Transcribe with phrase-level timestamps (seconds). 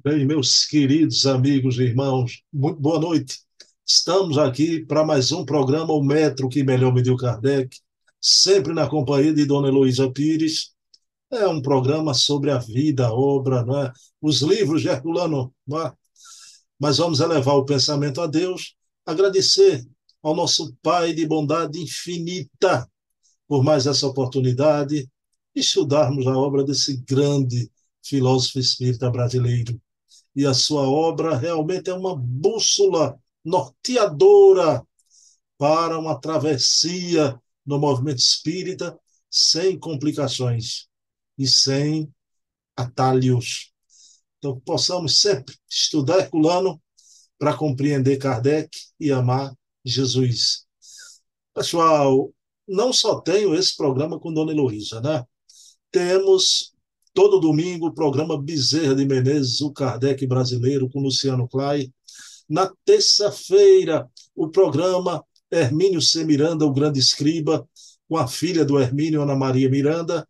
[0.00, 3.40] Bem, meus queridos amigos e irmãos, muito boa noite.
[3.84, 7.76] Estamos aqui para mais um programa, O Metro que Melhor Mediu Kardec,
[8.20, 10.72] sempre na companhia de Dona Heloísa Pires.
[11.32, 13.92] É um programa sobre a vida, a obra, não é?
[14.22, 15.52] os livros de Herculano.
[15.66, 15.92] Não é?
[16.78, 19.84] Mas vamos elevar o pensamento a Deus, agradecer
[20.22, 22.88] ao nosso Pai de bondade infinita
[23.48, 25.10] por mais essa oportunidade,
[25.56, 27.68] estudarmos a obra desse grande
[28.00, 29.76] filósofo espírita brasileiro.
[30.38, 34.86] E a sua obra realmente é uma bússola norteadora
[35.58, 38.96] para uma travessia no movimento espírita
[39.28, 40.86] sem complicações
[41.36, 42.08] e sem
[42.76, 43.72] atalhos.
[44.38, 46.80] Então, possamos sempre estudar Herculano
[47.36, 49.52] para compreender Kardec e amar
[49.84, 50.68] Jesus.
[51.52, 52.32] Pessoal,
[52.64, 55.24] não só tenho esse programa com Dona Heloísa, né?
[55.90, 56.72] Temos
[57.18, 61.92] todo domingo o programa Bezerra de Menezes, o Kardec brasileiro, com Luciano Clay.
[62.48, 66.24] Na terça-feira, o programa Hermínio C.
[66.24, 67.68] Miranda, o grande escriba,
[68.08, 70.28] com a filha do Hermínio, Ana Maria Miranda.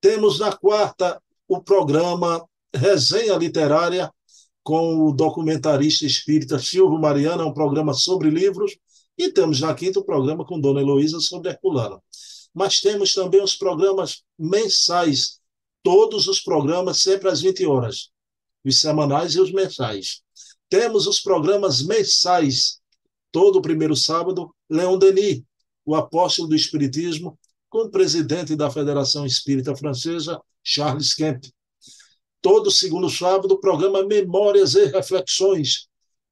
[0.00, 4.12] Temos na quarta o programa Resenha Literária,
[4.64, 8.76] com o documentarista espírita Silvio Mariano, é um programa sobre livros.
[9.16, 12.02] E temos na quinta o programa com Dona Heloísa sobre Herculano.
[12.52, 15.38] Mas temos também os programas mensais,
[15.84, 18.08] todos os programas sempre às 20 horas,
[18.64, 20.22] os semanais e os mensais.
[20.70, 22.80] Temos os programas mensais,
[23.30, 25.42] todo primeiro sábado, Leon Denis,
[25.84, 31.44] o apóstolo do Espiritismo, com o presidente da Federação Espírita Francesa, Charles Kemp.
[32.40, 35.86] Todo segundo sábado, o programa Memórias e Reflexões,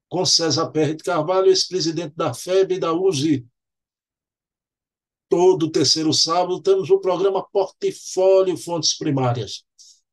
[0.09, 3.45] com César de Carvalho, ex-presidente da FEB e da USI.
[5.33, 9.63] Todo terceiro sábado temos o programa Portfólio Fontes Primárias,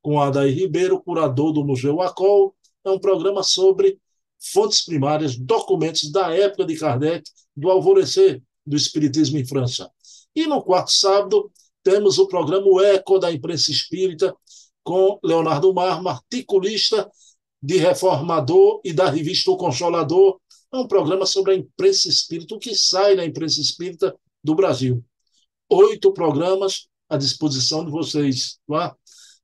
[0.00, 2.56] com Adair Ribeiro, curador do Museu Acol.
[2.82, 3.98] É um programa sobre
[4.38, 9.91] fontes primárias, documentos da época de Kardec, do alvorecer do Espiritismo em França.
[10.34, 11.52] E no quarto sábado
[11.82, 14.34] temos o programa o Eco da Imprensa Espírita,
[14.82, 17.10] com Leonardo Marmo, articulista
[17.62, 20.41] de Reformador e da revista O Consolador.
[20.72, 25.04] É um programa sobre a imprensa espírita, o que sai na imprensa espírita do Brasil.
[25.72, 28.58] Oito programas à disposição de vocês.
[28.66, 28.92] Tá?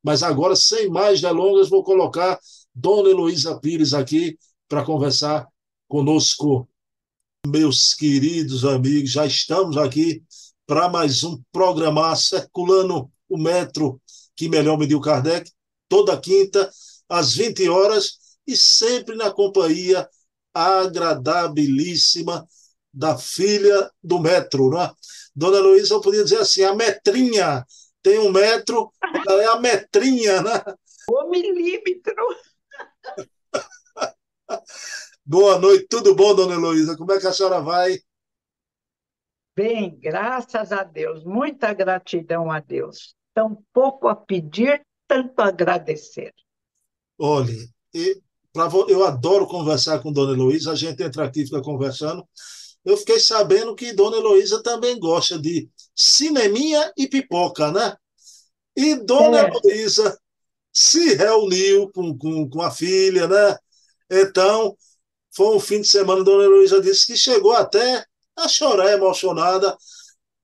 [0.03, 2.37] Mas agora, sem mais delongas, vou colocar
[2.75, 4.37] Dona Heloísa Pires aqui
[4.69, 5.47] para conversar
[5.87, 6.69] conosco.
[7.47, 10.21] Meus queridos amigos, já estamos aqui
[10.67, 14.01] para mais um programa circulando o metro
[14.35, 15.49] que melhor mediu Kardec,
[15.89, 16.69] toda quinta,
[17.09, 20.09] às 20 horas, e sempre na companhia
[20.53, 22.45] agradabilíssima
[22.97, 24.71] da filha do metro.
[24.71, 24.91] Né?
[25.35, 27.65] Dona Luísa, eu podia dizer assim, a metrinha.
[28.03, 28.91] Tem um metro,
[29.29, 30.63] ela é a metrinha, né?
[31.11, 32.15] O milímetro.
[35.25, 36.97] Boa noite, tudo bom, dona Heloísa?
[36.97, 37.99] Como é que a senhora vai?
[39.57, 43.15] Bem, graças a Deus, muita gratidão a Deus.
[43.35, 46.33] Tão pouco a pedir, tanto a agradecer.
[47.19, 47.69] Olhe,
[48.89, 52.25] eu adoro conversar com Dona Heloísa, a gente entra aqui e fica conversando.
[52.87, 57.95] Eu fiquei sabendo que Dona Heloísa também gosta de cineminha e pipoca, né?
[58.75, 59.51] E Dona é.
[59.51, 60.19] Heloísa
[60.73, 63.59] se reuniu com, com, com a filha, né?
[64.11, 64.75] Então,
[65.35, 68.05] foi um fim de semana, Dona Heloísa disse que chegou até
[68.37, 69.77] a chorar emocionada.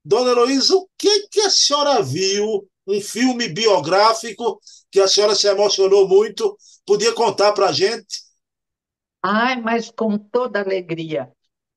[0.05, 2.69] Dona Heloísa, o que, que a senhora viu?
[2.85, 4.61] Um filme biográfico
[4.91, 8.23] que a senhora se emocionou muito Podia contar para a gente?
[9.23, 11.31] Ai, mas com toda alegria.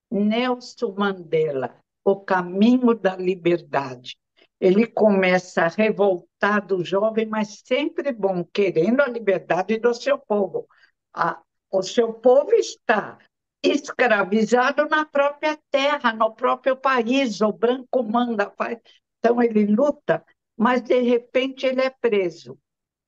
[0.10, 4.18] Nelson Mandela, O Caminho da Liberdade.
[4.60, 10.68] Ele começa revoltado, jovem, mas sempre bom, querendo a liberdade do seu povo.
[11.14, 13.18] A, o seu povo está
[13.62, 17.42] escravizado na própria terra, no próprio país.
[17.42, 18.80] O branco manda, faz.
[19.20, 20.24] Então ele luta,
[20.58, 22.58] mas de repente ele é preso.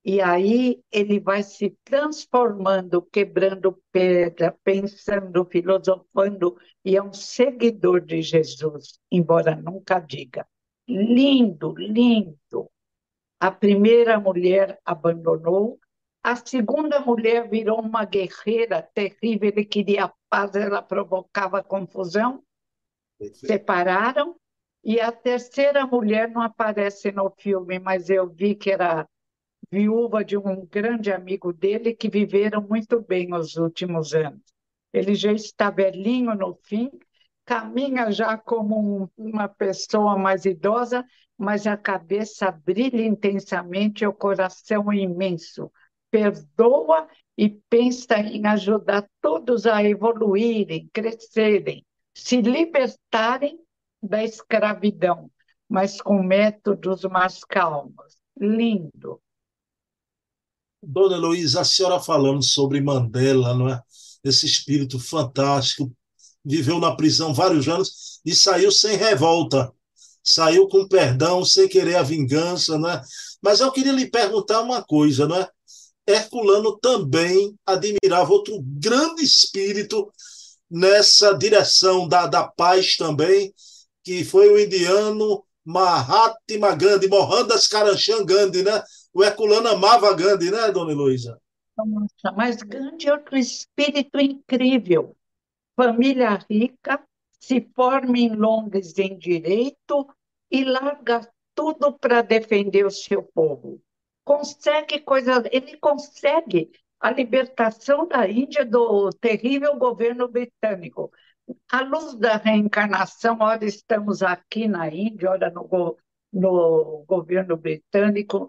[0.10, 8.22] E aí ele vai se transformando, quebrando pedra, pensando, filosofando, e é um seguidor de
[8.22, 10.48] Jesus, embora nunca diga.
[10.88, 12.72] Lindo, lindo.
[13.38, 15.78] A primeira mulher abandonou,
[16.24, 22.42] a segunda mulher virou uma guerreira terrível, ele queria paz, ela provocava confusão.
[23.34, 24.38] Separaram,
[24.82, 29.06] e a terceira mulher não aparece no filme, mas eu vi que era
[29.72, 34.42] viúva de um grande amigo dele que viveram muito bem os últimos anos.
[34.94, 36.90] Ele já está velhinho no fim,
[37.46, 41.06] caminha já como uma pessoa mais idosa,
[41.38, 45.72] mas a cabeça brilha intensamente e o coração imenso.
[46.10, 53.60] perdoa e pensa em ajudar todos a evoluírem, crescerem, se libertarem
[54.02, 55.30] da escravidão,
[55.70, 58.18] mas com métodos mais calmos.
[58.40, 59.22] Lindo.
[60.90, 63.82] Dona Heloísa, a senhora falando sobre Mandela, não é?
[64.24, 65.92] Esse espírito fantástico,
[66.46, 69.70] viveu na prisão vários anos e saiu sem revolta,
[70.24, 73.02] saiu com perdão, sem querer a vingança, não é?
[73.42, 75.50] Mas eu queria lhe perguntar uma coisa, não é?
[76.08, 80.10] Herculano também admirava outro grande espírito
[80.72, 83.54] nessa direção da, da paz também,
[84.06, 88.82] que foi o indiano Mahatma Gandhi, Mohandas Karamchand Gandhi, né?
[89.18, 91.42] O Herculano amava Gandhi, né, dona Heloísa?
[91.76, 95.16] Nossa, mas Gandhi é outro espírito incrível.
[95.76, 97.04] Família rica,
[97.40, 100.08] se forma em Londres em direito
[100.52, 103.82] e larga tudo para defender o seu povo
[104.28, 111.10] consegue coisa, ele consegue a libertação da Índia do terrível governo britânico.
[111.72, 115.98] À luz da reencarnação, ora estamos aqui na Índia, ora no,
[116.34, 118.48] no governo britânico.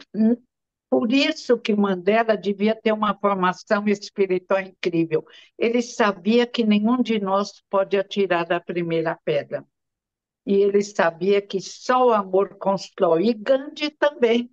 [0.91, 5.25] Por isso que Mandela devia ter uma formação espiritual incrível.
[5.59, 9.65] Ele sabia que nenhum de nós pode atirar da primeira pedra.
[10.47, 13.27] E ele sabia que só o amor constrói.
[13.27, 14.51] E Gandhi também.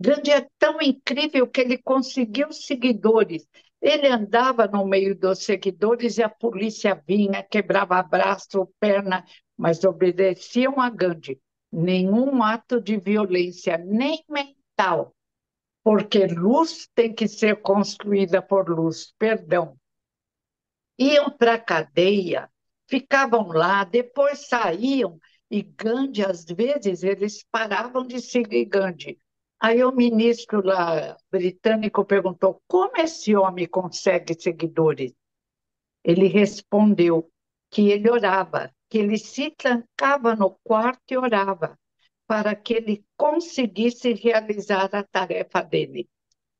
[0.00, 3.46] Gandhi é tão incrível que ele conseguiu seguidores.
[3.80, 9.24] Ele andava no meio dos seguidores e a polícia vinha, quebrava braço, perna,
[9.56, 11.40] mas obedeciam a Gandhi.
[11.70, 15.14] Nenhum ato de violência, nem mental,
[15.90, 19.76] porque luz tem que ser construída por luz, perdão.
[20.96, 22.48] Iam para a cadeia,
[22.88, 25.18] ficavam lá, depois saíam,
[25.50, 29.18] e Gandhi, às vezes, eles paravam de seguir Gandhi
[29.58, 35.12] Aí o ministro lá britânico perguntou: como esse homem consegue seguidores?
[36.04, 37.28] Ele respondeu
[37.68, 41.76] que ele orava, que ele se trancava no quarto e orava,
[42.30, 46.08] para que ele conseguisse realizar a tarefa dele.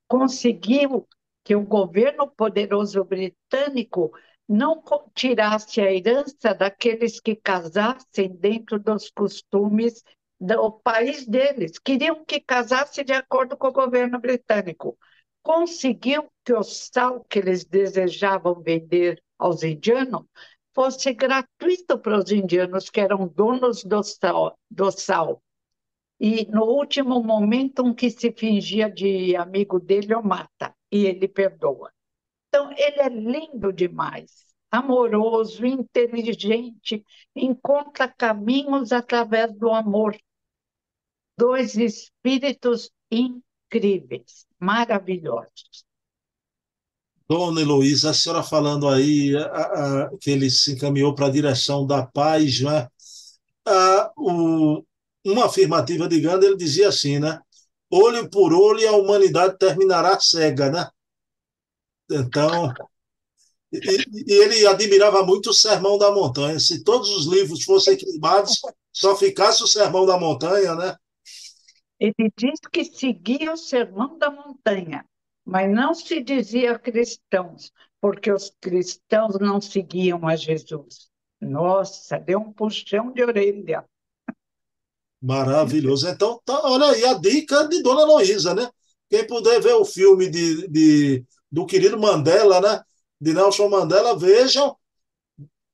[0.09, 1.07] Conseguiu
[1.45, 4.11] que o governo poderoso britânico
[4.49, 4.83] não
[5.15, 10.03] tirasse a herança daqueles que casassem dentro dos costumes
[10.41, 11.79] do país deles.
[11.79, 14.99] Queriam que casasse de acordo com o governo britânico.
[15.41, 20.25] Conseguiu que o sal que eles desejavam vender aos indianos
[20.75, 24.59] fosse gratuito para os indianos que eram donos do sal.
[24.69, 25.41] Do sal.
[26.21, 31.27] E no último momento, um que se fingia de amigo dele o mata e ele
[31.27, 31.91] perdoa.
[32.49, 40.17] Então, ele é lindo demais amoroso, inteligente, encontra caminhos através do amor
[41.37, 45.85] dois espíritos incríveis, maravilhosos.
[47.29, 51.87] Dona Heloísa, a senhora falando aí a, a, que ele se encaminhou para a direção
[51.87, 52.89] da paz, né?
[53.67, 54.85] A, o,
[55.25, 57.41] uma afirmativa de Gandhi, ele dizia assim, né?
[57.91, 60.89] Olho por olho a humanidade terminará cega, né?
[62.11, 62.73] Então,
[63.73, 66.59] e, e, ele admirava muito o Sermão da Montanha.
[66.59, 68.61] Se todos os livros fossem queimados,
[68.93, 70.97] só ficasse o Sermão da Montanha, né?
[72.01, 75.05] Ele diz que seguia o sermão da montanha,
[75.45, 81.11] mas não se dizia cristãos, porque os cristãos não seguiam a Jesus.
[81.39, 83.85] Nossa, deu um puxão de orelha.
[85.23, 86.09] Maravilhoso.
[86.09, 88.71] Então, tá, olha aí a dica de Dona Luísa, né?
[89.09, 92.81] Quem puder ver o filme de, de, do querido Mandela, né?
[93.21, 94.75] De Nelson Mandela, vejam.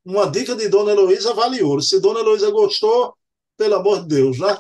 [0.05, 1.83] Uma dica de Dona Heloísa vale ouro.
[1.83, 3.15] Se Dona Heloísa gostou,
[3.57, 4.57] pelo amor de Deus, né?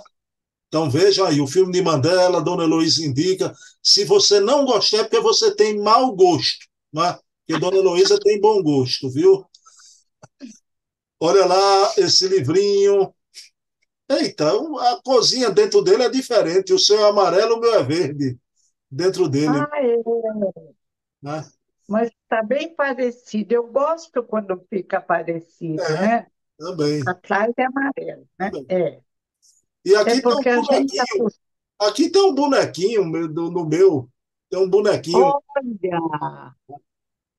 [0.68, 3.54] Então veja aí, o filme de Mandela, Dona Heloísa indica.
[3.82, 7.18] Se você não gostar, é porque você tem mau gosto, né?
[7.46, 9.46] porque Dona Heloísa tem bom gosto, viu?
[11.20, 13.14] Olha lá esse livrinho.
[14.08, 16.72] Eita, a cozinha dentro dele é diferente.
[16.72, 18.38] O seu é amarelo, o meu é verde.
[18.90, 19.58] Dentro dele.
[19.58, 19.96] Ah, é.
[21.22, 21.44] Né?
[21.88, 23.52] Mas está bem parecido.
[23.52, 26.26] Eu gosto quando fica parecido, é, né?
[26.58, 27.02] Também.
[27.06, 28.50] Atrás é amarelo, né?
[28.50, 28.66] Também.
[28.68, 29.00] É.
[29.84, 30.88] E aqui é tem um bonequinho.
[30.88, 31.40] Gente...
[31.78, 34.08] Aqui tem um bonequinho no meu.
[34.48, 35.18] Tem um bonequinho.
[35.18, 36.54] Olha!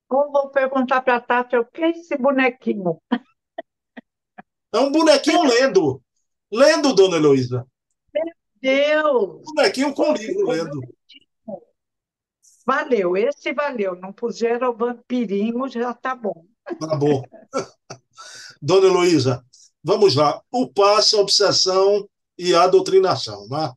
[0.10, 3.02] Eu vou perguntar para a Tati o que é esse bonequinho.
[4.74, 6.02] É um bonequinho lendo.
[6.52, 7.66] Lendo, dona Heloísa.
[8.14, 8.26] Meu
[8.62, 9.42] Deus!
[9.46, 10.80] Bonequinho com livro lendo.
[12.66, 13.96] Valeu, esse valeu.
[13.96, 16.46] Não puseram o vampirinho, já tá bom.
[16.80, 17.24] Tá bom.
[18.62, 19.46] Dona Heloísa,
[19.84, 20.42] vamos lá.
[20.52, 23.48] O passe, a obsessão e a doutrinação.
[23.48, 23.72] Né?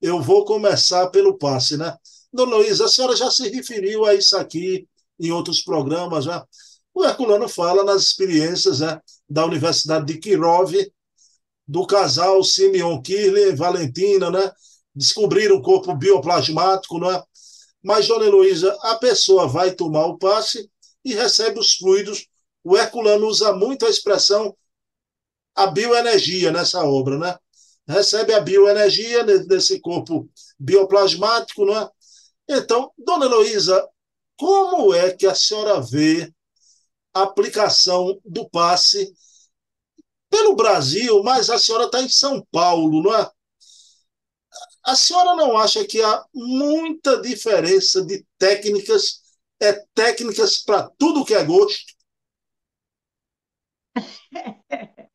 [0.00, 1.76] Eu vou começar pelo passe.
[1.76, 1.96] Né?
[2.32, 4.86] Dona Luísa, a senhora já se referiu a isso aqui
[5.18, 6.46] em outros programas, já.
[6.94, 10.72] O Herculano fala nas experiências né, da Universidade de Kirov,
[11.68, 14.50] do casal Simeon Kirley e Valentina, né?
[14.94, 17.22] Descobriram o corpo bioplasmático, né?
[17.82, 20.68] Mas, Dona Heloísa, a pessoa vai tomar o passe
[21.04, 22.26] e recebe os fluidos.
[22.64, 24.56] O Herculano usa muito a expressão
[25.54, 27.36] a bioenergia nessa obra, né?
[27.86, 31.88] Recebe a bioenergia desse corpo bioplasmático, né?
[32.48, 33.86] Então, Dona Heloísa,
[34.36, 36.32] como é que a senhora vê
[37.12, 39.12] a aplicação do passe
[40.30, 43.30] pelo Brasil, mas a senhora está em São Paulo, não é?
[44.84, 49.20] A senhora não acha que há muita diferença de técnicas,
[49.60, 51.92] é técnicas para tudo que é gosto?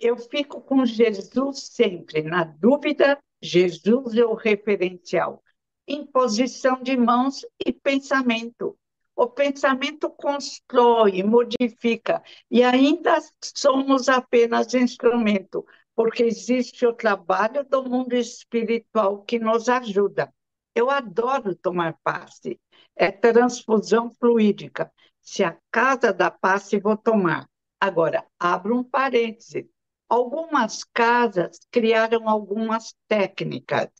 [0.00, 2.22] Eu fico com Jesus sempre.
[2.22, 5.42] Na dúvida, Jesus é o referencial.
[5.88, 8.78] Imposição de mãos e pensamento.
[9.22, 13.18] O pensamento constrói, modifica, e ainda
[13.54, 15.62] somos apenas instrumento,
[15.94, 20.32] porque existe o trabalho do mundo espiritual que nos ajuda.
[20.74, 22.58] Eu adoro tomar passe,
[22.96, 24.90] é transfusão fluídica.
[25.20, 27.46] Se a casa da passe, vou tomar.
[27.78, 29.70] Agora, abro um parêntese.
[30.08, 33.90] Algumas casas criaram algumas técnicas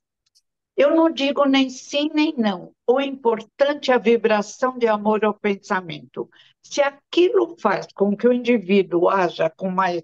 [0.80, 2.74] eu não digo nem sim nem não.
[2.86, 6.30] O importante é a vibração de amor ao pensamento.
[6.62, 10.02] Se aquilo faz com que o indivíduo haja com mais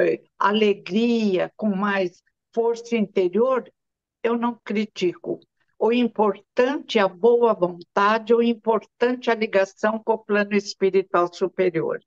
[0.00, 3.72] eh, alegria, com mais força interior,
[4.20, 5.38] eu não critico.
[5.78, 11.32] O importante é a boa vontade, o importante é a ligação com o plano espiritual
[11.32, 12.00] superior.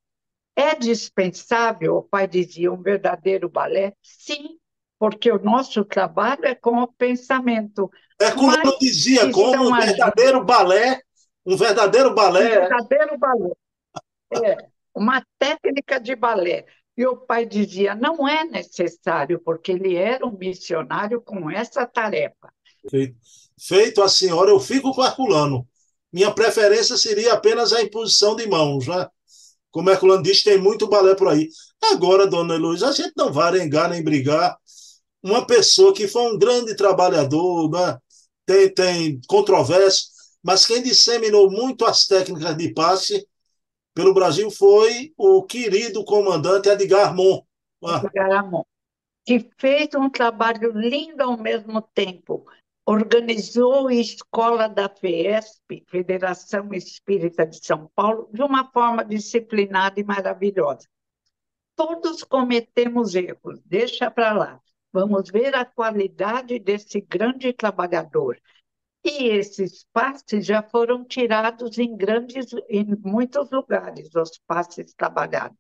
[0.58, 3.94] É dispensável, o pai dizia, um verdadeiro balé?
[4.04, 4.60] Sim,
[5.00, 7.90] porque o nosso trabalho é com o pensamento.
[8.20, 11.02] É como Mas, eu dizia, como um verdadeiro balé,
[11.46, 12.58] um verdadeiro balé.
[12.58, 13.52] Um verdadeiro balé.
[14.44, 14.58] É,
[14.94, 16.66] uma técnica de balé.
[16.98, 22.52] E o pai dizia, não é necessário, porque ele era um missionário com essa tarefa.
[22.92, 23.16] Feito,
[23.58, 25.66] Feito a senhora, eu fico com Herculano.
[26.12, 29.08] Minha preferência seria apenas a imposição de mãos, né?
[29.72, 31.48] Como Herculano diz, tem muito balé por aí.
[31.94, 34.58] Agora, dona Heloísa, a gente não vai arengar nem brigar
[35.22, 37.98] uma pessoa que foi um grande trabalhador, né?
[38.50, 40.08] tem, tem controvérsia,
[40.42, 43.28] mas quem disseminou muito as técnicas de passe
[43.94, 47.42] pelo Brasil foi o querido comandante Edgar Mon.
[47.84, 48.02] Ah.
[48.04, 48.64] Edgar Amon,
[49.26, 52.46] que fez um trabalho lindo ao mesmo tempo.
[52.86, 60.04] Organizou a escola da FESP, Federação Espírita de São Paulo, de uma forma disciplinada e
[60.04, 60.88] maravilhosa.
[61.76, 64.62] Todos cometemos erros, deixa para lá.
[64.92, 68.40] Vamos ver a qualidade desse grande trabalhador.
[69.04, 75.58] E esses passes já foram tirados em grandes, em muitos lugares, os passes trabalhados.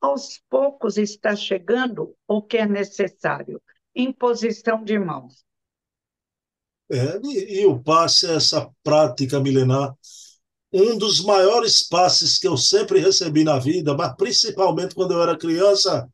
[0.00, 3.60] Aos poucos está chegando o que é necessário,
[3.94, 5.44] imposição de mãos.
[6.90, 9.94] É, e, e o passe, essa prática milenar,
[10.72, 15.36] um dos maiores passes que eu sempre recebi na vida, mas principalmente quando eu era
[15.36, 16.08] criança,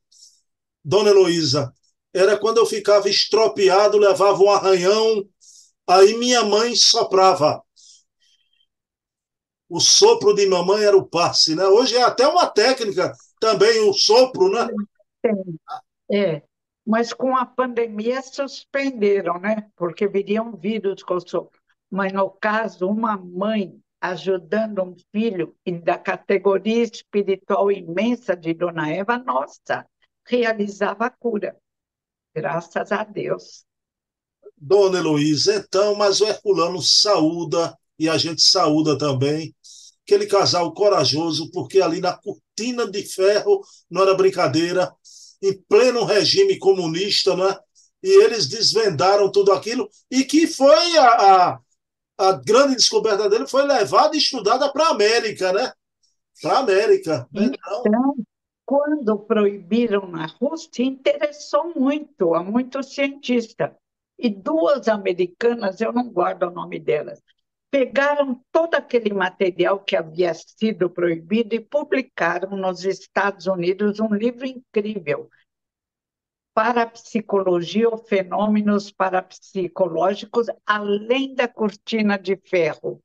[0.85, 1.73] Dona Heloísa,
[2.15, 5.29] era quando eu ficava estropiado, levava um arranhão,
[5.87, 7.61] aí minha mãe soprava.
[9.69, 11.67] O sopro de mamãe era o passe, né?
[11.67, 14.69] Hoje é até uma técnica também, o sopro, né?
[16.11, 16.43] É,
[16.87, 19.69] mas com a pandemia suspenderam, né?
[19.75, 21.61] Porque viriam vírus com o sopro.
[21.91, 28.91] Mas no caso, uma mãe ajudando um filho e da categoria espiritual imensa de Dona
[28.91, 29.87] Eva, nossa,
[30.27, 31.57] realizava a cura.
[32.35, 33.65] Graças a Deus.
[34.57, 39.55] Dona Heloísa, então, mas o Herculano saúda, e a gente saúda também,
[40.07, 44.93] aquele casal corajoso, porque ali na cortina de ferro não era brincadeira,
[45.43, 47.57] em pleno regime comunista, né?
[48.03, 51.61] E eles desvendaram tudo aquilo, e que foi a, a,
[52.19, 55.73] a grande descoberta dele foi levada e estudada para a América, né?
[56.41, 57.29] Para a América.
[57.33, 58.15] Então, então
[58.65, 63.73] quando proibiram na Rússia, interessou muito a muitos cientistas.
[64.19, 67.21] E duas americanas, eu não guardo o nome delas,
[67.71, 74.47] pegaram todo aquele material que havia sido proibido e publicaram nos Estados Unidos um livro
[74.47, 75.29] incrível,
[76.55, 83.03] Parapsicologia ou Fenômenos Parapsicológicos Além da Cortina de Ferro.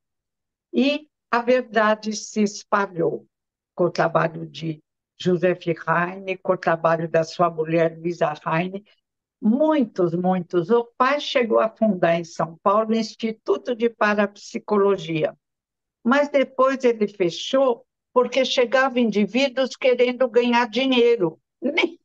[0.72, 3.26] E a verdade se espalhou
[3.74, 4.80] com o trabalho de
[5.20, 8.84] Joseph Heine, com o trabalho da sua mulher, Lisa Heine,
[9.40, 10.68] Muitos, muitos.
[10.70, 15.34] O pai chegou a fundar em São Paulo o Instituto de Parapsicologia,
[16.04, 21.40] mas depois ele fechou porque chegavam indivíduos querendo ganhar dinheiro.
[21.62, 21.98] Nem,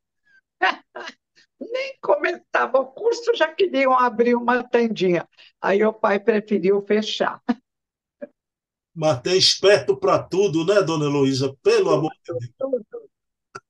[1.60, 5.28] nem começava o curso, já queriam abrir uma tendinha.
[5.62, 7.42] Aí o pai preferiu fechar.
[8.98, 11.54] Mas tem esperto para tudo, né, dona Heloísa?
[11.62, 13.05] Pelo amor de Deus.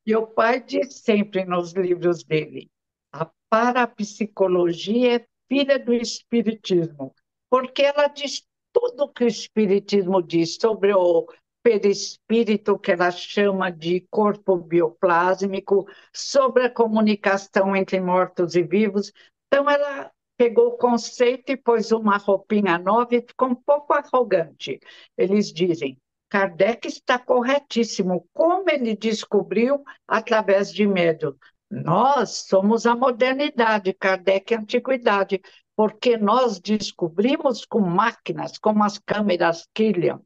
[0.05, 2.69] E o pai diz sempre nos livros dele:
[3.11, 7.13] a parapsicologia é filha do espiritismo,
[7.49, 11.27] porque ela diz tudo que o espiritismo diz sobre o
[11.63, 19.11] perispírito, que ela chama de corpo bioplásmico, sobre a comunicação entre mortos e vivos.
[19.47, 24.79] Então, ela pegou o conceito e pôs uma roupinha nova e ficou um pouco arrogante.
[25.17, 25.97] Eles dizem:
[26.35, 28.27] Kardec está corretíssimo.
[28.33, 31.39] Como ele descobriu através de medo?
[31.71, 35.41] Nós somos a modernidade, Kardec é a antiguidade,
[35.77, 40.19] porque nós descobrimos com máquinas, como as câmeras Killian.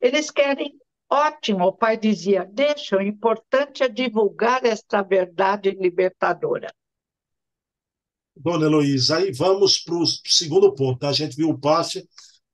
[0.00, 0.76] Eles querem,
[1.08, 6.74] ótimo, o pai dizia, deixa, o importante é divulgar esta verdade libertadora.
[8.36, 10.98] Dona Heloísa, aí vamos para o segundo ponto.
[10.98, 11.10] Tá?
[11.10, 12.08] A gente viu o passe.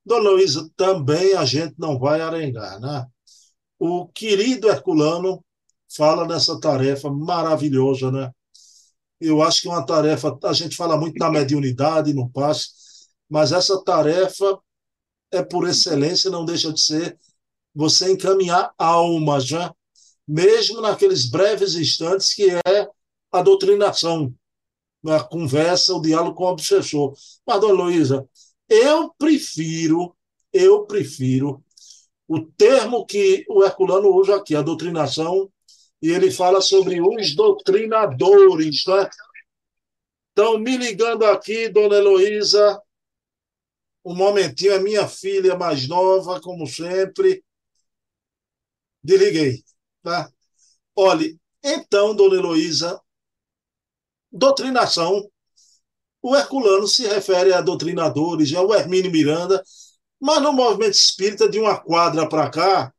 [0.05, 3.05] Dona Heloísa, também a gente não vai arengar, né?
[3.79, 5.43] O querido Herculano
[5.95, 8.31] fala nessa tarefa maravilhosa, né?
[9.19, 12.69] Eu acho que é uma tarefa, a gente fala muito na mediunidade, no passe,
[13.29, 14.59] mas essa tarefa
[15.31, 17.17] é por excelência, não deixa de ser
[17.73, 19.69] você encaminhar almas, né?
[20.27, 22.87] mesmo naqueles breves instantes que é
[23.31, 24.33] a doutrinação,
[25.05, 27.13] a conversa, o diálogo com o obsessor.
[27.45, 28.27] Mas, dona Luísa,
[28.71, 30.15] eu prefiro,
[30.53, 31.61] eu prefiro
[32.25, 35.51] o termo que o Herculano usa aqui, a doutrinação,
[36.01, 38.85] e ele fala sobre os doutrinadores.
[38.85, 39.09] Né?
[40.29, 42.81] Estão me ligando aqui, dona Heloísa.
[44.05, 47.43] Um momentinho, é minha filha mais nova, como sempre.
[49.03, 49.61] Desliguei.
[50.01, 50.31] Tá?
[50.95, 53.01] Olhe, então, dona Heloísa,
[54.31, 55.29] doutrinação.
[56.21, 59.63] O Herculano se refere a doutrinadores, já o Hermínio Miranda,
[60.19, 62.93] mas no movimento espírita, de uma quadra para cá,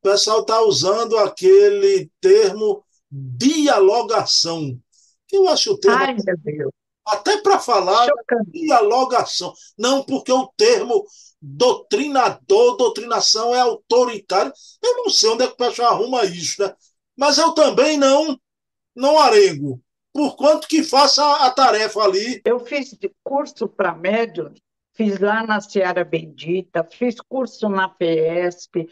[0.00, 4.78] o pessoal está usando aquele termo dialogação,
[5.26, 5.96] que eu acho o termo.
[5.98, 6.70] Ai, meu Deus.
[7.06, 8.50] Até para falar Chocante.
[8.50, 9.52] dialogação.
[9.78, 11.04] Não, porque o termo
[11.40, 14.52] doutrinador, doutrinação é autoritário.
[14.82, 16.74] Eu não sei onde é que o pessoal arruma isso, né?
[17.16, 18.38] Mas eu também não,
[18.96, 19.80] não arengo.
[20.14, 22.40] Por quanto que faça a tarefa ali.
[22.44, 24.54] Eu fiz curso para médium,
[24.94, 28.88] fiz lá na Seara Bendita, fiz curso na FESP,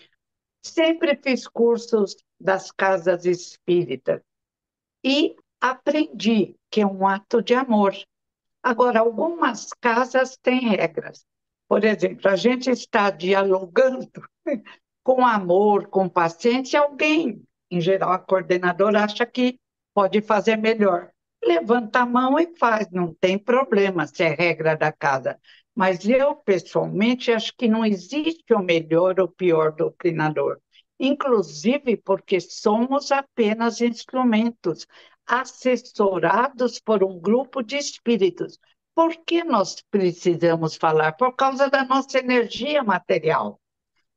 [0.65, 4.21] Sempre fiz cursos das casas espíritas
[5.05, 7.95] e aprendi que é um ato de amor.
[8.63, 11.27] Agora, algumas casas têm regras.
[11.69, 14.09] Por exemplo, a gente está dialogando
[15.03, 19.59] com amor, com paciência, alguém, em geral a coordenadora, acha que
[19.95, 21.11] pode fazer melhor.
[21.45, 25.39] Levanta a mão e faz, não tem problema se é regra da casa.
[25.75, 30.59] Mas eu, pessoalmente, acho que não existe o melhor ou pior doutrinador,
[31.01, 34.87] inclusive porque somos apenas instrumentos
[35.27, 38.59] assessorados por um grupo de espíritos.
[38.95, 41.13] Por que nós precisamos falar?
[41.13, 43.59] Por causa da nossa energia material.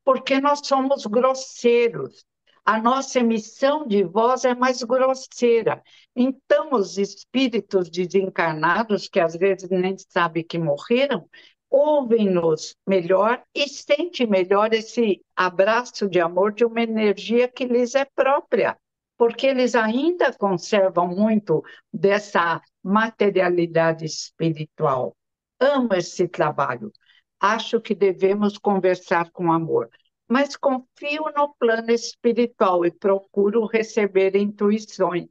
[0.04, 2.26] Porque nós somos grosseiros.
[2.66, 5.84] A nossa emissão de voz é mais grosseira.
[6.16, 11.30] Então, os espíritos desencarnados, que às vezes nem sabem que morreram,
[11.70, 18.04] ouvem-nos melhor e sentem melhor esse abraço de amor de uma energia que lhes é
[18.04, 18.76] própria,
[19.16, 25.16] porque eles ainda conservam muito dessa materialidade espiritual.
[25.60, 26.92] Amo esse trabalho.
[27.40, 29.88] Acho que devemos conversar com amor
[30.28, 35.28] mas confio no plano espiritual e procuro receber intuições.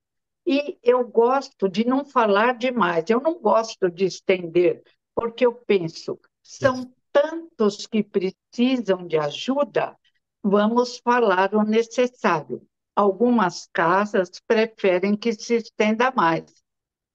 [0.47, 4.83] E eu gosto de não falar demais, eu não gosto de estender,
[5.15, 9.97] porque eu penso, são tantos que precisam de ajuda,
[10.43, 12.63] vamos falar o necessário.
[12.95, 16.45] Algumas casas preferem que se estenda mais,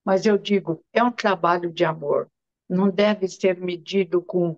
[0.03, 2.27] mas eu digo, é um trabalho de amor,
[2.67, 4.57] não deve ser medido com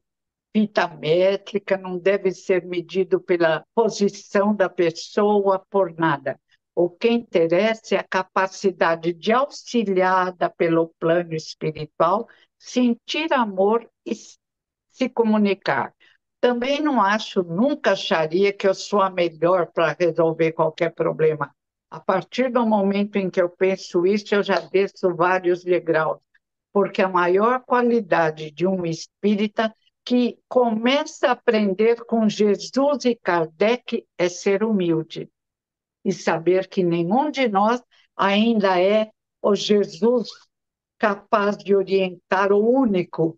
[0.54, 6.40] fita métrica, não deve ser medido pela posição da pessoa, por nada.
[6.76, 15.10] O que interessa é a capacidade de, auxiliada pelo plano espiritual, sentir amor e se
[15.10, 15.94] comunicar.
[16.40, 21.54] Também não acho, nunca acharia que eu sou a melhor para resolver qualquer problema.
[21.90, 26.20] A partir do momento em que eu penso isso, eu já desço vários degraus.
[26.74, 34.06] porque a maior qualidade de um espírita que começa a aprender com Jesus e Kardec
[34.18, 35.30] é ser humilde
[36.04, 37.82] e saber que nenhum de nós
[38.16, 39.12] ainda é
[39.42, 40.30] o Jesus
[40.98, 43.38] capaz de orientar o único.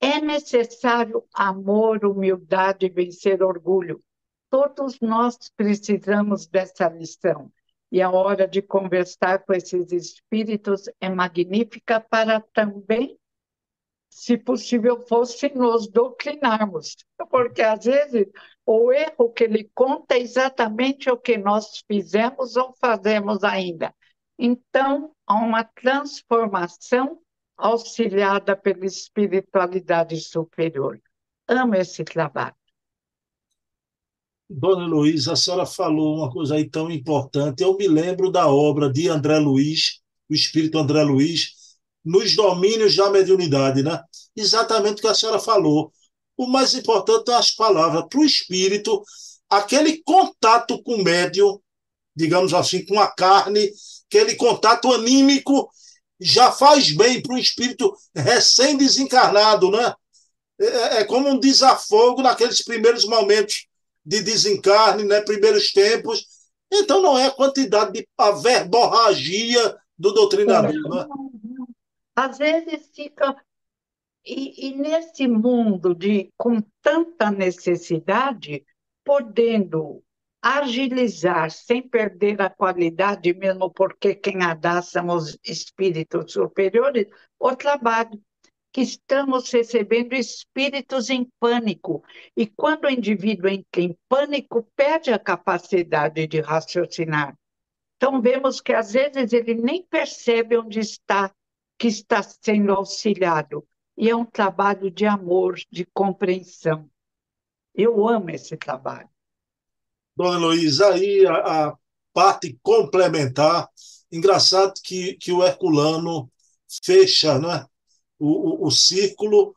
[0.00, 4.02] É necessário amor, humildade e vencer orgulho.
[4.50, 7.50] Todos nós precisamos dessa lição.
[7.90, 13.18] E a hora de conversar com esses espíritos é magnífica para também
[14.14, 16.94] se possível fosse nos doutrinarmos,
[17.28, 18.28] porque às vezes
[18.64, 23.92] o erro que ele conta é exatamente o que nós fizemos ou fazemos ainda.
[24.38, 27.18] Então, há uma transformação
[27.56, 31.02] auxiliada pela espiritualidade superior.
[31.48, 32.54] Amo esse trabalho.
[34.48, 37.64] Dona Luiz, a senhora falou uma coisa aí tão importante.
[37.64, 40.00] Eu me lembro da obra de André Luiz,
[40.30, 41.63] o espírito André Luiz,
[42.04, 44.00] nos domínios da mediunidade, né?
[44.36, 45.92] Exatamente o que a senhora falou.
[46.36, 48.04] O mais importante é as palavras.
[48.08, 49.02] Para o espírito,
[49.48, 51.58] aquele contato com o médium,
[52.14, 53.70] digamos assim, com a carne,
[54.08, 55.70] aquele contato anímico,
[56.20, 59.94] já faz bem para o espírito recém-desencarnado, né?
[60.60, 63.66] É, é, é como um desafogo naqueles primeiros momentos
[64.04, 65.20] de desencarne, né?
[65.20, 66.26] primeiros tempos.
[66.72, 70.72] Então, não é a quantidade de a verborragia do doutrinador.
[70.72, 71.06] Né?
[72.14, 73.36] Às vezes fica.
[74.24, 78.64] E, e nesse mundo de com tanta necessidade,
[79.04, 80.02] podendo
[80.40, 87.06] agilizar sem perder a qualidade, mesmo porque quem a dá são os espíritos superiores,
[87.38, 88.20] o trabalho
[88.72, 92.02] que estamos recebendo espíritos em pânico.
[92.36, 97.38] E quando o indivíduo entra em pânico, perde a capacidade de raciocinar.
[97.96, 101.32] Então, vemos que às vezes ele nem percebe onde está
[101.78, 103.66] que está sendo auxiliado.
[103.96, 106.90] E é um trabalho de amor, de compreensão.
[107.74, 109.08] Eu amo esse trabalho.
[110.16, 111.78] Dona Heloísa, aí a, a,
[112.12, 113.68] parte complementar,
[114.10, 116.30] engraçado que, que o Herculano
[116.84, 117.66] fecha né,
[118.18, 119.56] o, o, o círculo,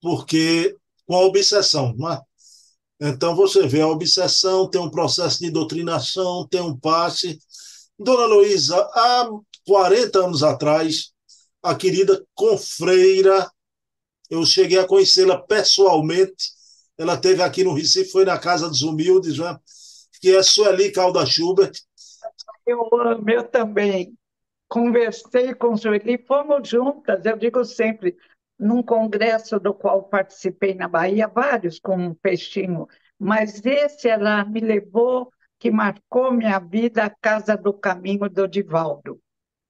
[0.00, 1.94] porque com a obsessão.
[1.96, 2.20] Não é?
[3.00, 7.38] Então você vê a obsessão, tem um processo de doutrinação, tem um passe.
[7.98, 9.28] Dona Luísa, há
[9.66, 11.13] 40 anos atrás,
[11.64, 13.50] a querida confreira.
[14.30, 16.52] Eu cheguei a conhecê-la pessoalmente.
[16.98, 19.58] Ela teve aqui no Recife, foi na Casa dos Humildes, né?
[20.20, 21.72] que é Sueli Calda Schubert.
[22.66, 24.14] Eu amo, eu também.
[24.68, 28.16] Conversei com Sueli, fomos juntas, eu digo sempre,
[28.58, 34.60] num congresso do qual participei na Bahia, vários com um peixinho, mas esse ela me
[34.60, 39.20] levou, que marcou minha vida, a Casa do Caminho do Divaldo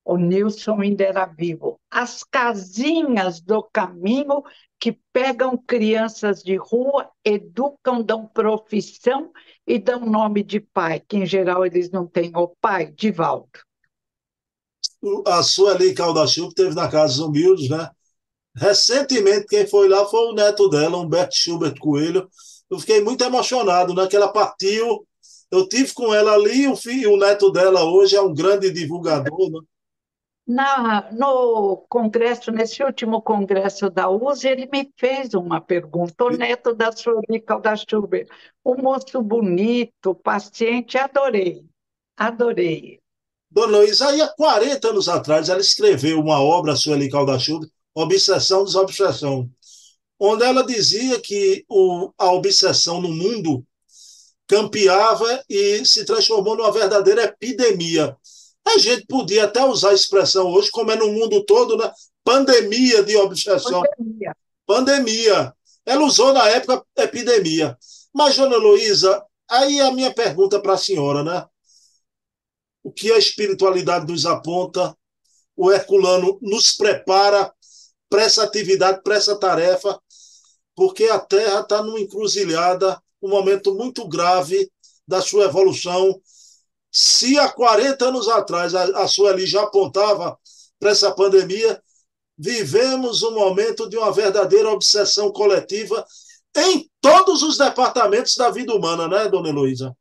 [0.05, 1.81] o Nilson ainda era vivo.
[1.90, 4.43] As casinhas do caminho
[4.79, 9.33] que pegam crianças de rua, educam, dão profissão
[9.67, 13.49] e dão nome de pai, que em geral eles não têm o pai, Divaldo.
[15.27, 17.90] A Sueli Caldachup teve na Casa dos Humildes, né?
[18.57, 22.29] Recentemente, quem foi lá foi o neto dela, Humberto Schubert Coelho.
[22.71, 24.07] Eu fiquei muito emocionado, né?
[24.07, 25.07] Que ela partiu.
[25.51, 29.51] Eu tive com ela ali, o, filho, o neto dela hoje é um grande divulgador,
[29.51, 29.61] né?
[30.46, 36.74] Na, no congresso, nesse último congresso da USE, ele me fez uma pergunta, o neto
[36.74, 38.28] da Sueli Caldachuber,
[38.64, 41.64] um moço bonito, paciente, adorei,
[42.14, 43.00] adorei.
[43.50, 49.48] Dona Luísa, aí há 40 anos atrás, ela escreveu uma obra, Sueli Caldachuber, Obsessão, Desobsessão,
[50.18, 53.64] onde ela dizia que o, a obsessão no mundo
[54.46, 58.14] campeava e se transformou numa verdadeira epidemia.
[58.75, 61.91] A gente podia até usar a expressão hoje, como é no mundo todo, né?
[62.25, 63.83] pandemia de obsessão.
[63.83, 64.37] Pandemia.
[64.67, 65.55] pandemia.
[65.87, 67.79] Ela usou na época epidemia.
[68.13, 71.47] Mas, Dona Luísa, aí a minha pergunta para a senhora, né?
[72.83, 74.97] O que a espiritualidade nos aponta,
[75.57, 77.53] o Herculano nos prepara
[78.09, 80.01] para essa atividade, para essa tarefa,
[80.75, 84.71] porque a Terra está numa encruzilhada, um momento muito grave
[85.07, 86.21] da sua evolução
[86.96, 90.38] se há 40 anos atrás a, a Sueli já apontava
[90.78, 91.83] para essa pandemia,
[92.38, 96.07] vivemos um momento de uma verdadeira obsessão coletiva
[96.57, 99.96] em todos os departamentos da vida humana, né, dona Heloísa?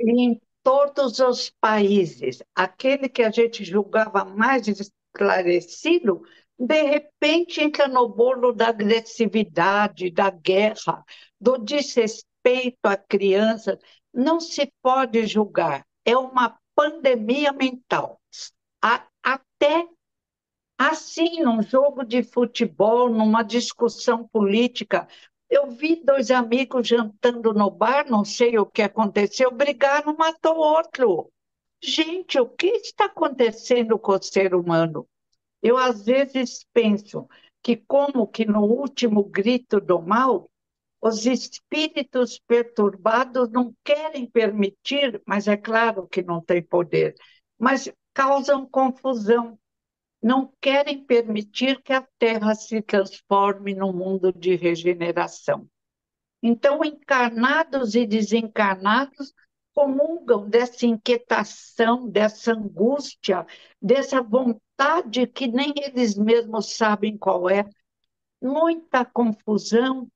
[0.00, 2.42] Em todos os países.
[2.52, 6.20] Aquele que a gente julgava mais esclarecido,
[6.58, 11.04] de repente entra no bolo da agressividade, da guerra,
[11.40, 13.78] do desrespeito à criança.
[14.12, 18.20] Não se pode julgar é uma pandemia mental.
[18.82, 19.88] A, até
[20.76, 25.06] Assim, num jogo de futebol, numa discussão política,
[25.48, 31.30] eu vi dois amigos jantando no bar, não sei o que aconteceu, brigaram, matou outro.
[31.80, 35.06] Gente, o que está acontecendo com o ser humano?
[35.62, 37.28] Eu às vezes penso
[37.62, 40.50] que como que no último grito do mal,
[41.04, 47.14] os espíritos perturbados não querem permitir, mas é claro que não tem poder,
[47.58, 49.58] mas causam confusão.
[50.22, 55.68] Não querem permitir que a Terra se transforme num mundo de regeneração.
[56.42, 59.34] Então, encarnados e desencarnados
[59.74, 63.46] comungam dessa inquietação, dessa angústia,
[63.80, 67.68] dessa vontade que nem eles mesmos sabem qual é.
[68.40, 70.08] Muita confusão,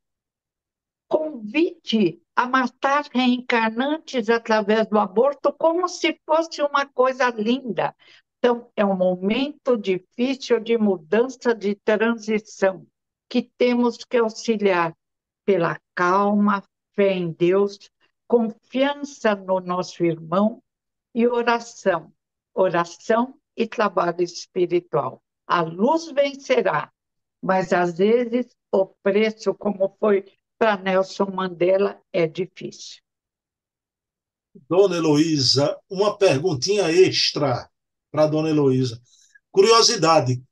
[1.09, 7.95] convite a matar reencarnantes através do aborto como se fosse uma coisa linda.
[8.39, 12.87] Então, é um momento difícil de mudança, de transição,
[13.29, 14.95] que temos que auxiliar
[15.45, 16.63] pela calma,
[16.95, 17.91] fé em Deus,
[18.29, 20.63] confiança no nosso irmão
[21.15, 22.13] e oração.
[22.55, 25.23] Oração e trabalho espiritual.
[25.47, 26.93] A luz vencerá,
[27.43, 30.25] mas às vezes o preço, como foi
[30.59, 33.01] para Nelson Mandela é difícil.
[34.69, 37.71] Dona Heloísa, uma perguntinha extra
[38.11, 39.01] para Dona Heloísa.
[39.53, 40.43] Curiosidade.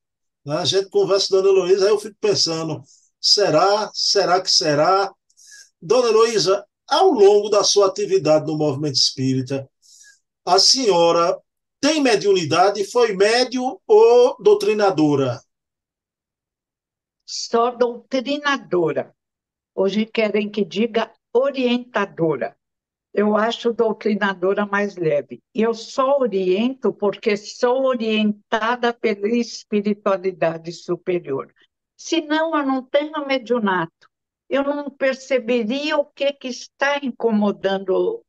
[0.45, 0.57] Né?
[0.57, 2.83] A gente conversa com Dona Heloísa, aí eu fico pensando,
[3.21, 3.91] será?
[3.93, 5.13] Será que será?
[5.83, 9.69] Dona Heloísa, ao longo da sua atividade no movimento espírita,
[10.45, 11.37] a senhora
[11.81, 12.85] tem mediunidade?
[12.85, 15.43] Foi médium ou doutrinadora?
[17.25, 19.16] Só doutrinadora.
[19.79, 22.57] Hoje querem que diga orientadora.
[23.13, 25.43] Eu acho doutrinadora mais leve.
[25.55, 31.53] E eu só oriento porque sou orientada pela espiritualidade superior.
[31.95, 34.09] Senão, eu não tenho mediunato.
[34.49, 38.25] Eu não perceberia o que, que está incomodando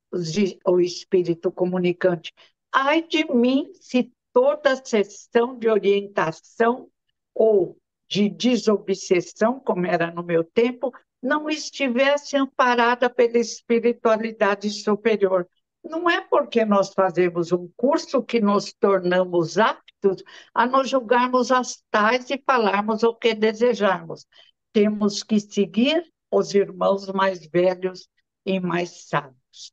[0.66, 2.34] o espírito comunicante.
[2.74, 6.90] Ai de mim se toda sessão de orientação
[7.34, 7.78] ou
[8.10, 15.48] de desobsessão, como era no meu tempo, não estivesse amparada pela espiritualidade superior.
[15.84, 21.82] Não é porque nós fazemos um curso que nos tornamos aptos a nos julgarmos as
[21.90, 24.26] tais e falarmos o que desejarmos.
[24.74, 28.08] Temos que seguir os irmãos mais velhos
[28.46, 29.72] e mais sábios.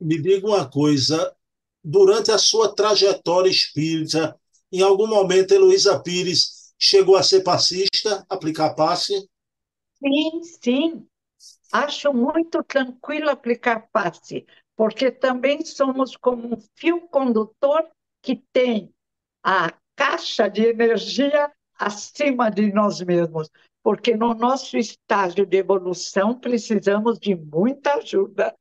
[0.00, 1.34] Me diga uma coisa,
[1.84, 4.38] durante a sua trajetória espírita,
[4.72, 9.28] em algum momento Heloísa Pires chegou a ser passista, aplicar passe?
[10.02, 11.06] Sim, sim.
[11.72, 17.88] Acho muito tranquilo aplicar passe, porque também somos como um fio condutor
[18.22, 18.92] que tem
[19.42, 23.48] a caixa de energia acima de nós mesmos,
[23.82, 28.54] porque no nosso estágio de evolução precisamos de muita ajuda.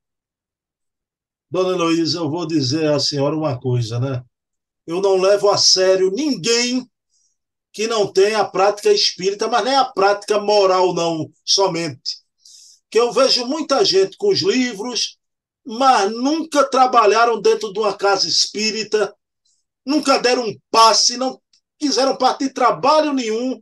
[1.52, 4.24] Dona Heloísa, eu vou dizer à senhora uma coisa, né?
[4.86, 6.90] Eu não levo a sério ninguém
[7.72, 12.18] que não tem a prática espírita, mas nem a prática moral, não somente.
[12.90, 15.18] Que eu vejo muita gente com os livros,
[15.66, 19.16] mas nunca trabalharam dentro de uma casa espírita,
[19.86, 21.40] nunca deram um passe, não
[21.78, 23.62] quiseram partir de trabalho nenhum.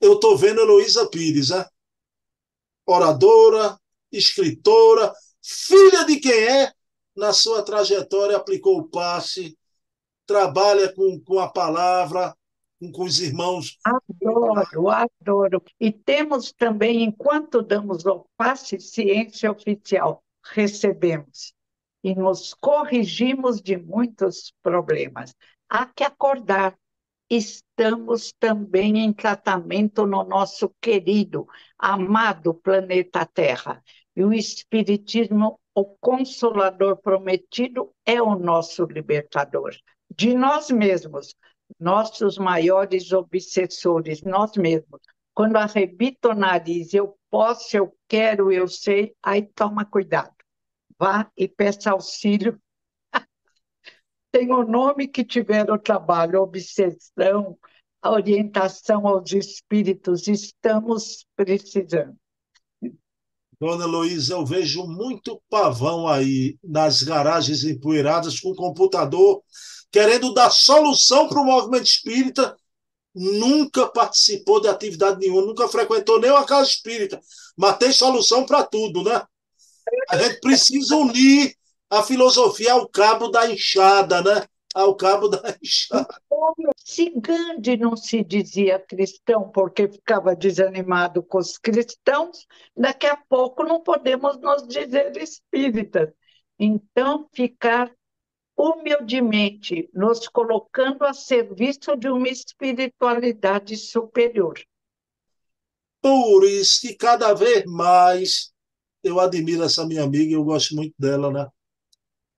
[0.00, 1.64] Eu estou vendo Heloísa Pires, né?
[2.86, 3.78] oradora,
[4.12, 6.72] escritora, filha de quem é,
[7.16, 9.58] na sua trajetória aplicou o passe,
[10.24, 12.35] trabalha com, com a palavra,
[12.92, 13.78] com os irmãos.
[13.84, 15.62] Adoro, adoro.
[15.80, 21.54] E temos também, enquanto damos o passe ciência oficial, recebemos
[22.06, 25.34] e nos corrigimos de muitos problemas.
[25.68, 26.78] Há que acordar.
[27.28, 33.82] Estamos também em tratamento no nosso querido, amado planeta Terra.
[34.14, 39.74] E o Espiritismo, o Consolador prometido, é o nosso libertador.
[40.08, 41.34] De nós mesmos,
[41.78, 45.00] nossos maiores obsessores, nós mesmos.
[45.34, 50.34] Quando arrebita o nariz, eu posso, eu quero, eu sei, aí toma cuidado.
[50.98, 52.60] Vá e peça auxílio.
[54.32, 57.58] Tem o nome que tiver o trabalho, obsessão,
[58.00, 62.16] a orientação aos espíritos, estamos precisando.
[63.58, 69.42] Dona Luísa, eu vejo muito pavão aí nas garagens empoeiradas com computador
[69.96, 72.54] querendo dar solução para o movimento espírita,
[73.14, 77.18] nunca participou de atividade nenhuma, nunca frequentou nem uma casa espírita,
[77.56, 79.22] mas tem solução para tudo, né?
[80.10, 81.56] A gente precisa unir
[81.88, 84.46] a filosofia ao cabo da enxada, né?
[84.74, 86.06] ao cabo da enxada.
[86.76, 93.64] Se Gandhi não se dizia cristão porque ficava desanimado com os cristãos, daqui a pouco
[93.64, 96.10] não podemos nos dizer espíritas.
[96.58, 97.90] Então, ficar
[98.56, 104.58] humildemente nos colocando a serviço de uma espiritualidade superior.
[106.00, 108.52] Por isso que cada vez mais
[109.02, 111.46] eu admiro essa minha amiga eu gosto muito dela, né?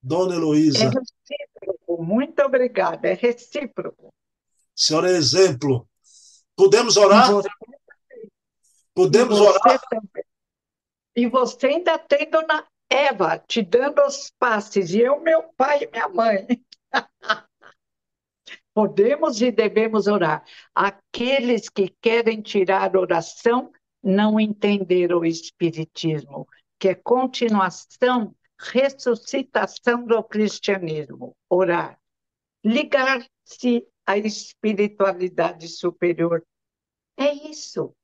[0.03, 0.85] Dona Heloísa.
[0.85, 2.03] É recíproco.
[2.03, 3.09] Muito obrigada.
[3.09, 4.13] É recíproco.
[4.75, 5.89] Senhora é exemplo.
[6.57, 7.31] Podemos orar?
[7.33, 7.49] Você...
[8.95, 9.81] Podemos orar?
[9.89, 10.25] Também.
[11.15, 15.91] E você ainda tem Dona Eva te dando os passes, e eu, meu pai e
[15.91, 16.47] minha mãe.
[18.73, 20.45] Podemos e devemos orar.
[20.75, 23.73] Aqueles que querem tirar oração
[24.03, 26.47] não entenderam o Espiritismo,
[26.79, 31.37] que é continuação, ressuscitação do cristianismo.
[31.51, 31.99] Orar.
[32.65, 36.45] Ligar-se à espiritualidade superior.
[37.17, 37.95] É isso.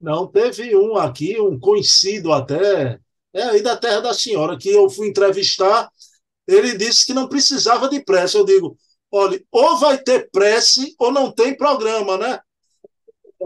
[0.00, 3.00] Não, teve um aqui, um conhecido até,
[3.34, 5.90] é aí da terra da senhora, que eu fui entrevistar,
[6.46, 8.36] ele disse que não precisava de prece.
[8.36, 8.78] Eu digo,
[9.10, 12.40] olha, ou vai ter prece ou não tem programa, né?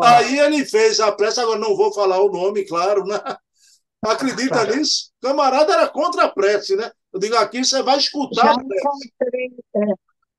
[0.01, 3.19] Aí ele fez a prece, agora não vou falar o nome, claro, né?
[4.05, 5.11] Acredita nisso?
[5.23, 6.91] O camarada era contra a prece, né?
[7.13, 9.95] Eu digo, aqui você vai escutar já encontrei, é,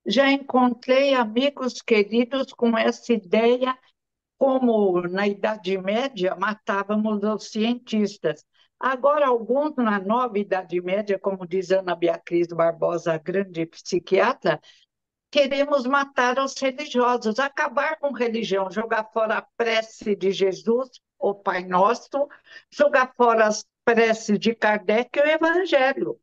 [0.05, 3.77] já encontrei amigos queridos com essa ideia,
[4.37, 8.45] como na Idade Média matávamos os cientistas.
[8.79, 14.61] Agora, alguns na nova Idade Média, como diz Ana Beatriz Barbosa, grande psiquiatra,
[15.29, 21.65] queremos matar os religiosos, acabar com religião, jogar fora a prece de Jesus, o Pai
[21.65, 22.29] Nosso,
[22.71, 26.19] jogar fora as preces de Kardec e o Evangelho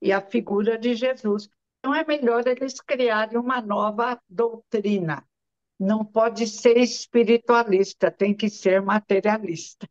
[0.00, 1.48] e a figura de Jesus.
[1.78, 5.24] Então é melhor eles criarem uma nova doutrina.
[5.78, 9.86] Não pode ser espiritualista, tem que ser materialista.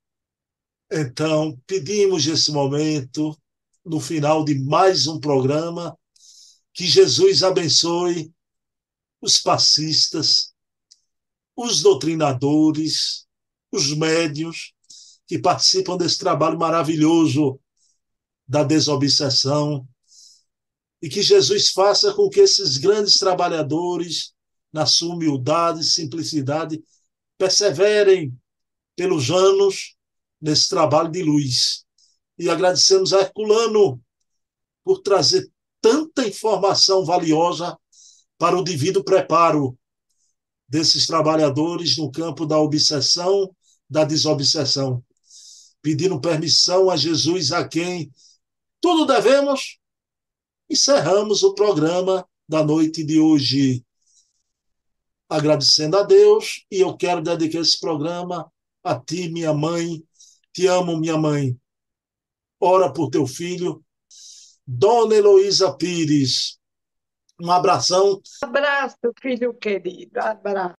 [0.92, 3.38] Então, pedimos nesse momento,
[3.86, 5.98] no final de mais um programa,
[6.74, 8.32] que Jesus abençoe
[9.22, 10.54] os passistas,
[11.56, 13.26] os doutrinadores,
[13.72, 14.74] os médios
[15.28, 17.60] que participam desse trabalho maravilhoso
[18.48, 19.86] da desobsessão
[21.02, 24.34] e que Jesus faça com que esses grandes trabalhadores,
[24.72, 26.82] na sua humildade e simplicidade,
[27.38, 28.34] perseverem
[28.96, 29.97] pelos anos
[30.42, 31.86] nesse trabalho de luz.
[32.38, 34.02] E agradecemos a Herculano
[34.84, 35.50] por trazer
[35.82, 37.78] tanta informação valiosa
[38.38, 39.78] para o devido preparo
[40.68, 43.56] desses trabalhadores no campo da obsessão,
[43.90, 45.04] da desobsessão,
[45.82, 48.12] pedindo permissão a Jesus, a quem
[48.82, 49.80] tudo devemos,
[50.70, 53.84] encerramos o programa da noite de hoje.
[55.30, 58.52] Agradecendo a Deus, e eu quero dedicar esse programa
[58.84, 60.04] a ti, minha mãe,
[60.58, 61.56] te amo, minha mãe.
[62.60, 63.86] Ora por teu filho.
[64.66, 66.58] Dona Heloísa Pires.
[67.40, 68.20] Um abração.
[68.42, 70.20] Abraço, filho querido.
[70.20, 70.76] Abraço.